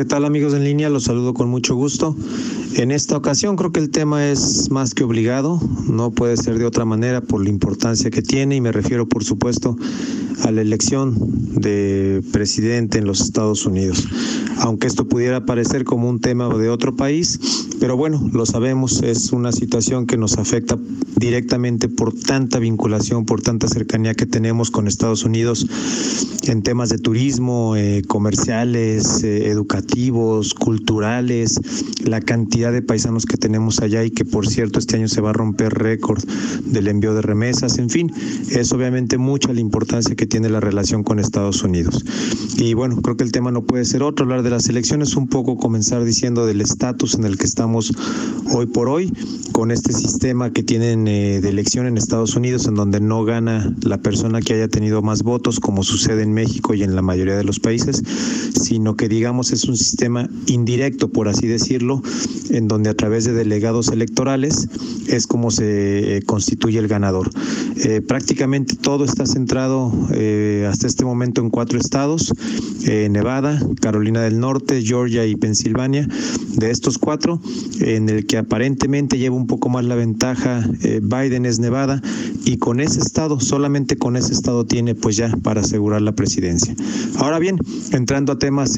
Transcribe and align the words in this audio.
¿Qué 0.00 0.06
tal 0.06 0.24
amigos 0.24 0.54
en 0.54 0.64
línea? 0.64 0.88
Los 0.88 1.04
saludo 1.04 1.34
con 1.34 1.50
mucho 1.50 1.74
gusto. 1.74 2.16
En 2.76 2.90
esta 2.90 3.18
ocasión 3.18 3.56
creo 3.56 3.70
que 3.70 3.80
el 3.80 3.90
tema 3.90 4.30
es 4.30 4.70
más 4.70 4.94
que 4.94 5.04
obligado, 5.04 5.60
no 5.90 6.10
puede 6.10 6.38
ser 6.38 6.58
de 6.58 6.64
otra 6.64 6.86
manera 6.86 7.20
por 7.20 7.44
la 7.44 7.50
importancia 7.50 8.10
que 8.10 8.22
tiene 8.22 8.56
y 8.56 8.62
me 8.62 8.72
refiero 8.72 9.06
por 9.06 9.24
supuesto 9.24 9.76
a 10.42 10.50
la 10.52 10.62
elección 10.62 11.14
de 11.60 12.22
presidente 12.32 12.96
en 12.96 13.04
los 13.04 13.20
Estados 13.20 13.66
Unidos. 13.66 14.08
Aunque 14.60 14.86
esto 14.86 15.06
pudiera 15.06 15.44
parecer 15.44 15.84
como 15.84 16.08
un 16.08 16.18
tema 16.18 16.48
de 16.48 16.70
otro 16.70 16.96
país, 16.96 17.38
pero 17.78 17.96
bueno, 17.96 18.26
lo 18.32 18.46
sabemos, 18.46 19.02
es 19.02 19.32
una 19.32 19.52
situación 19.52 20.06
que 20.06 20.16
nos 20.16 20.38
afecta 20.38 20.78
directamente 21.16 21.88
por 21.88 22.14
tanta 22.14 22.58
vinculación, 22.58 23.26
por 23.26 23.42
tanta 23.42 23.68
cercanía 23.68 24.14
que 24.14 24.24
tenemos 24.24 24.70
con 24.70 24.88
Estados 24.88 25.24
Unidos 25.24 25.66
en 26.44 26.62
temas 26.62 26.88
de 26.88 26.98
turismo, 26.98 27.76
eh, 27.76 28.02
comerciales, 28.06 29.22
eh, 29.22 29.48
educativos, 29.48 29.89
culturales, 30.58 31.60
la 32.04 32.20
cantidad 32.20 32.72
de 32.72 32.82
paisanos 32.82 33.26
que 33.26 33.36
tenemos 33.36 33.80
allá 33.80 34.04
y 34.04 34.10
que 34.10 34.24
por 34.24 34.48
cierto 34.48 34.78
este 34.78 34.96
año 34.96 35.08
se 35.08 35.20
va 35.20 35.30
a 35.30 35.32
romper 35.32 35.74
récord 35.74 36.22
del 36.64 36.88
envío 36.88 37.14
de 37.14 37.22
remesas, 37.22 37.78
en 37.78 37.90
fin, 37.90 38.12
es 38.50 38.72
obviamente 38.72 39.18
mucha 39.18 39.52
la 39.52 39.60
importancia 39.60 40.14
que 40.14 40.26
tiene 40.26 40.48
la 40.48 40.60
relación 40.60 41.02
con 41.02 41.18
Estados 41.18 41.62
Unidos. 41.62 42.04
Y 42.56 42.74
bueno, 42.74 42.96
creo 43.02 43.16
que 43.16 43.24
el 43.24 43.32
tema 43.32 43.50
no 43.50 43.62
puede 43.62 43.84
ser 43.84 44.02
otro, 44.02 44.24
hablar 44.24 44.42
de 44.42 44.50
las 44.50 44.68
elecciones, 44.68 45.16
un 45.16 45.28
poco 45.28 45.56
comenzar 45.56 46.04
diciendo 46.04 46.46
del 46.46 46.60
estatus 46.60 47.14
en 47.14 47.24
el 47.24 47.36
que 47.36 47.44
estamos 47.44 47.92
hoy 48.52 48.66
por 48.66 48.88
hoy, 48.88 49.12
con 49.52 49.70
este 49.70 49.92
sistema 49.92 50.52
que 50.52 50.62
tienen 50.62 51.08
eh, 51.08 51.40
de 51.40 51.48
elección 51.48 51.86
en 51.86 51.96
Estados 51.96 52.36
Unidos, 52.36 52.66
en 52.66 52.74
donde 52.74 53.00
no 53.00 53.24
gana 53.24 53.74
la 53.82 53.98
persona 53.98 54.40
que 54.40 54.54
haya 54.54 54.68
tenido 54.68 55.02
más 55.02 55.22
votos, 55.22 55.60
como 55.60 55.82
sucede 55.82 56.22
en 56.22 56.32
México 56.32 56.74
y 56.74 56.82
en 56.82 56.94
la 56.94 57.02
mayoría 57.02 57.36
de 57.36 57.44
los 57.44 57.60
países, 57.60 58.02
sino 58.60 58.96
que 58.96 59.08
digamos 59.08 59.52
es 59.52 59.64
un 59.64 59.76
sistema 59.80 60.28
indirecto, 60.46 61.08
por 61.08 61.28
así 61.28 61.46
decirlo, 61.46 62.02
en 62.50 62.68
donde 62.68 62.90
a 62.90 62.94
través 62.94 63.24
de 63.24 63.32
delegados 63.32 63.88
electorales 63.88 64.68
es 65.08 65.26
como 65.26 65.50
se 65.50 66.16
eh, 66.16 66.22
constituye 66.22 66.78
el 66.78 66.88
ganador. 66.88 67.30
Eh, 67.76 68.00
prácticamente 68.00 68.76
todo 68.76 69.04
está 69.04 69.26
centrado 69.26 69.92
eh, 70.12 70.68
hasta 70.70 70.86
este 70.86 71.04
momento 71.04 71.40
en 71.40 71.50
cuatro 71.50 71.78
estados, 71.78 72.32
Nevada, 73.10 73.60
Carolina 73.80 74.22
del 74.22 74.40
Norte, 74.40 74.82
Georgia 74.82 75.24
y 75.24 75.36
Pensilvania. 75.36 76.08
De 76.56 76.70
estos 76.70 76.98
cuatro, 76.98 77.40
en 77.80 78.08
el 78.08 78.26
que 78.26 78.38
aparentemente 78.38 79.18
lleva 79.18 79.36
un 79.36 79.46
poco 79.46 79.68
más 79.68 79.84
la 79.84 79.94
ventaja 79.94 80.68
Biden 81.02 81.46
es 81.46 81.60
Nevada 81.60 82.02
y 82.44 82.56
con 82.56 82.80
ese 82.80 83.00
estado, 83.00 83.38
solamente 83.38 83.96
con 83.96 84.16
ese 84.16 84.32
estado 84.32 84.64
tiene 84.64 84.94
pues 84.94 85.16
ya 85.16 85.30
para 85.42 85.60
asegurar 85.60 86.02
la 86.02 86.12
presidencia. 86.12 86.74
Ahora 87.16 87.38
bien, 87.38 87.58
entrando 87.92 88.32
a 88.32 88.38
temas 88.38 88.76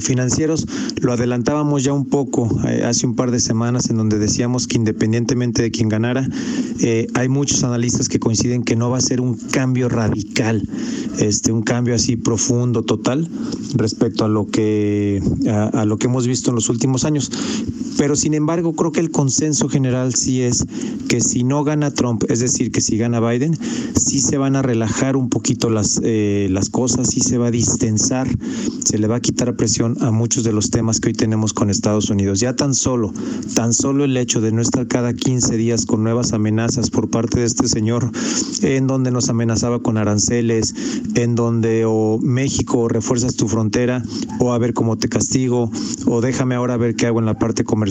financieros, 0.00 0.66
lo 1.00 1.12
adelantábamos 1.12 1.84
ya 1.84 1.92
un 1.92 2.06
poco 2.06 2.48
eh, 2.66 2.84
hace 2.84 3.06
un 3.06 3.14
par 3.14 3.30
de 3.30 3.40
semanas 3.40 3.90
en 3.90 3.96
donde 3.96 4.18
decíamos 4.18 4.66
que 4.66 4.76
independientemente 4.76 5.62
de 5.62 5.70
quién 5.70 5.88
ganara, 5.88 6.26
eh, 6.80 7.06
hay 7.14 7.28
muchos 7.28 7.62
analistas 7.64 8.08
que 8.08 8.18
coinciden 8.18 8.62
que 8.62 8.76
no 8.76 8.90
va 8.90 8.98
a 8.98 9.02
ser 9.02 9.20
un 9.20 9.34
cambio 9.34 9.88
radical, 9.88 10.66
este, 11.18 11.52
un 11.52 11.62
cambio 11.62 11.94
así 11.94 12.16
profundo, 12.16 12.82
total, 12.82 13.28
respecto 13.74 14.24
a 14.24 14.28
lo 14.28 14.46
que 14.46 15.22
a 15.72 15.84
lo 15.84 15.98
que 15.98 16.06
hemos 16.06 16.26
visto 16.26 16.50
en 16.50 16.56
los 16.56 16.68
últimos 16.68 17.04
años. 17.04 17.30
Pero 17.96 18.16
sin 18.16 18.34
embargo, 18.34 18.74
creo 18.74 18.92
que 18.92 19.00
el 19.00 19.10
consenso 19.10 19.68
general 19.68 20.14
sí 20.14 20.42
es 20.42 20.66
que 21.08 21.20
si 21.20 21.44
no 21.44 21.62
gana 21.64 21.92
Trump, 21.92 22.24
es 22.28 22.40
decir, 22.40 22.72
que 22.72 22.80
si 22.80 22.96
gana 22.96 23.20
Biden, 23.20 23.56
sí 23.96 24.20
se 24.20 24.36
van 24.36 24.56
a 24.56 24.62
relajar 24.62 25.16
un 25.16 25.28
poquito 25.28 25.70
las, 25.70 26.00
eh, 26.02 26.48
las 26.50 26.70
cosas, 26.70 27.08
sí 27.10 27.20
se 27.20 27.38
va 27.38 27.48
a 27.48 27.50
distensar, 27.50 28.28
se 28.84 28.98
le 28.98 29.06
va 29.06 29.16
a 29.16 29.20
quitar 29.20 29.54
presión 29.56 29.96
a 30.00 30.10
muchos 30.10 30.42
de 30.44 30.52
los 30.52 30.70
temas 30.70 30.98
que 30.98 31.08
hoy 31.08 31.14
tenemos 31.14 31.52
con 31.52 31.70
Estados 31.70 32.10
Unidos. 32.10 32.40
Ya 32.40 32.56
tan 32.56 32.74
solo, 32.74 33.12
tan 33.54 33.72
solo 33.72 34.04
el 34.04 34.16
hecho 34.16 34.40
de 34.40 34.52
no 34.52 34.60
estar 34.60 34.88
cada 34.88 35.14
15 35.14 35.56
días 35.56 35.86
con 35.86 36.02
nuevas 36.02 36.32
amenazas 36.32 36.90
por 36.90 37.10
parte 37.10 37.40
de 37.40 37.46
este 37.46 37.68
señor, 37.68 38.10
en 38.62 38.86
donde 38.86 39.10
nos 39.12 39.28
amenazaba 39.28 39.80
con 39.80 39.98
aranceles, 39.98 40.74
en 41.14 41.34
donde 41.34 41.84
o 41.86 42.18
México 42.20 42.88
refuerzas 42.88 43.36
tu 43.36 43.46
frontera, 43.46 44.02
o 44.40 44.52
a 44.52 44.58
ver 44.58 44.74
cómo 44.74 44.96
te 44.96 45.08
castigo, 45.08 45.70
o 46.06 46.20
déjame 46.20 46.56
ahora 46.56 46.76
ver 46.76 46.96
qué 46.96 47.06
hago 47.06 47.20
en 47.20 47.26
la 47.26 47.38
parte 47.38 47.62
comercial 47.62 47.83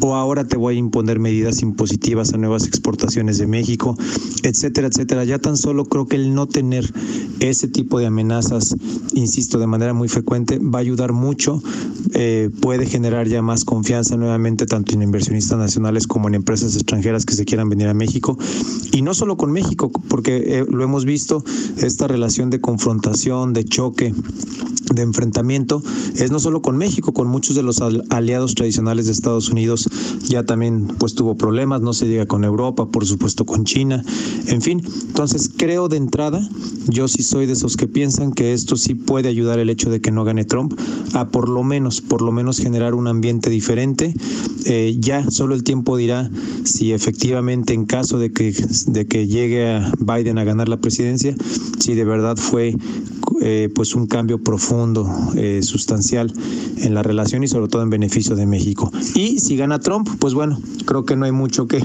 o 0.00 0.14
ahora 0.14 0.44
te 0.44 0.56
voy 0.56 0.76
a 0.76 0.78
imponer 0.78 1.18
medidas 1.18 1.62
impositivas 1.62 2.32
a 2.32 2.36
nuevas 2.36 2.66
exportaciones 2.66 3.38
de 3.38 3.46
México, 3.46 3.96
etcétera, 4.42 4.88
etcétera. 4.88 5.24
Ya 5.24 5.38
tan 5.38 5.56
solo 5.56 5.84
creo 5.86 6.06
que 6.06 6.16
el 6.16 6.34
no 6.34 6.46
tener 6.46 6.92
ese 7.40 7.68
tipo 7.68 7.98
de 7.98 8.06
amenazas, 8.06 8.76
insisto, 9.14 9.58
de 9.58 9.66
manera 9.66 9.94
muy 9.94 10.08
frecuente, 10.08 10.58
va 10.58 10.78
a 10.78 10.82
ayudar 10.82 11.12
mucho, 11.12 11.62
eh, 12.14 12.50
puede 12.60 12.86
generar 12.86 13.26
ya 13.28 13.42
más 13.42 13.64
confianza 13.64 14.16
nuevamente 14.16 14.66
tanto 14.66 14.94
en 14.94 15.02
inversionistas 15.02 15.58
nacionales 15.58 16.06
como 16.06 16.28
en 16.28 16.34
empresas 16.34 16.74
extranjeras 16.74 17.24
que 17.24 17.34
se 17.34 17.44
quieran 17.44 17.68
venir 17.68 17.88
a 17.88 17.94
México. 17.94 18.38
Y 18.92 19.02
no 19.02 19.14
solo 19.14 19.36
con 19.36 19.52
México, 19.52 19.90
porque 20.08 20.36
eh, 20.36 20.66
lo 20.68 20.84
hemos 20.84 21.04
visto, 21.04 21.44
esta 21.78 22.06
relación 22.06 22.50
de 22.50 22.60
confrontación, 22.60 23.52
de 23.52 23.64
choque 23.64 24.14
de 24.94 25.02
enfrentamiento 25.02 25.82
es 26.14 26.30
no 26.30 26.38
solo 26.38 26.62
con 26.62 26.76
México, 26.76 27.12
con 27.12 27.28
muchos 27.28 27.56
de 27.56 27.62
los 27.62 27.80
aliados 28.10 28.54
tradicionales 28.54 29.06
de 29.06 29.12
Estados 29.12 29.48
Unidos. 29.48 29.88
Ya 30.28 30.44
también 30.44 30.88
pues 30.98 31.14
tuvo 31.14 31.36
problemas, 31.36 31.80
no 31.80 31.92
se 31.92 32.06
diga 32.06 32.26
con 32.26 32.44
Europa, 32.44 32.86
por 32.86 33.06
supuesto 33.06 33.44
con 33.44 33.64
China, 33.64 34.02
en 34.46 34.62
fin, 34.62 34.82
entonces 35.08 35.50
creo 35.56 35.88
de 35.88 35.96
entrada, 35.96 36.46
yo 36.88 37.08
sí 37.08 37.22
soy 37.22 37.46
de 37.46 37.52
esos 37.52 37.76
que 37.76 37.88
piensan 37.88 38.32
que 38.32 38.52
esto 38.52 38.76
sí 38.76 38.94
puede 38.94 39.28
ayudar 39.28 39.58
el 39.58 39.70
hecho 39.70 39.90
de 39.90 40.00
que 40.00 40.10
no 40.10 40.24
gane 40.24 40.44
Trump 40.44 40.78
a 41.14 41.28
por 41.28 41.48
lo 41.48 41.62
menos, 41.62 42.00
por 42.00 42.22
lo 42.22 42.32
menos 42.32 42.58
generar 42.58 42.94
un 42.94 43.08
ambiente 43.08 43.50
diferente, 43.50 44.14
eh, 44.64 44.96
ya 44.98 45.30
solo 45.30 45.54
el 45.54 45.62
tiempo 45.62 45.96
dirá 45.96 46.30
si 46.64 46.92
efectivamente 46.92 47.72
en 47.72 47.86
caso 47.86 48.18
de 48.18 48.32
que, 48.32 48.54
de 48.86 49.06
que 49.06 49.26
llegue 49.26 49.68
a 49.68 49.92
Biden 49.98 50.38
a 50.38 50.44
ganar 50.44 50.68
la 50.68 50.80
presidencia, 50.80 51.34
si 51.78 51.94
de 51.94 52.04
verdad 52.04 52.36
fue 52.36 52.74
eh, 53.40 53.70
pues 53.74 53.94
un 53.94 54.06
cambio 54.06 54.38
profundo, 54.42 55.08
eh, 55.36 55.60
sustancial 55.62 56.32
en 56.78 56.94
la 56.94 57.02
relación 57.02 57.44
y 57.44 57.48
sobre 57.48 57.68
todo 57.68 57.82
en 57.82 57.90
beneficio 57.90 58.36
de 58.36 58.46
México. 58.46 58.90
Y 59.14 59.40
si 59.40 59.56
gana 59.56 59.78
Trump, 59.78 60.08
pues 60.18 60.34
bueno, 60.34 60.60
creo 60.84 61.04
que 61.04 61.16
no 61.16 61.24
hay 61.24 61.32
mucho 61.32 61.66
que, 61.66 61.82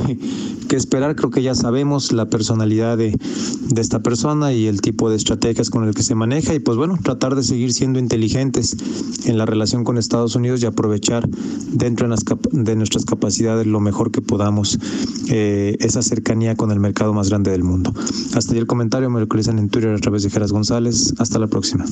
esperar, 0.69 1.15
creo 1.15 1.31
que 1.31 1.41
ya 1.41 1.53
sabemos 1.53 2.13
la 2.13 2.29
personalidad 2.29 2.97
de, 2.97 3.17
esta 3.75 4.03
persona 4.03 4.53
y 4.53 4.67
el 4.67 4.79
tipo 4.79 5.09
de 5.09 5.15
estrategias 5.15 5.69
con 5.69 5.87
el 5.87 5.95
que 5.95 6.03
se 6.03 6.13
maneja 6.13 6.53
y 6.53 6.59
pues 6.59 6.77
bueno, 6.77 6.99
tratar 7.01 7.35
de 7.35 7.41
seguir 7.41 7.73
siendo 7.73 7.97
inteligentes 7.97 8.77
en 9.25 9.39
la 9.39 9.47
relación 9.47 9.83
con 9.83 9.97
Estados 9.97 10.35
Unidos 10.35 10.61
y 10.61 10.67
aprovechar 10.67 11.27
dentro 11.71 12.07
de 12.51 12.75
nuestras 12.75 13.05
capacidades 13.05 13.65
lo 13.65 13.79
mejor 13.79 14.11
que 14.11 14.21
podamos 14.21 14.77
eh, 15.29 15.77
esa 15.79 16.01
cercanía 16.03 16.55
con 16.55 16.71
el 16.71 16.79
mercado 16.79 17.13
más 17.13 17.29
grande 17.29 17.51
del 17.51 17.63
mundo. 17.63 17.91
Hasta 18.35 18.53
ahí 18.53 18.59
el 18.59 18.67
comentario, 18.67 19.09
me 19.09 19.19
localizan 19.19 19.57
en 19.57 19.69
Twitter 19.69 19.93
a 19.93 19.99
través 19.99 20.23
de 20.23 20.29
Geras 20.29 20.51
González. 20.51 21.13
Hasta 21.17 21.39
la 21.41 21.47
próxima. 21.47 21.85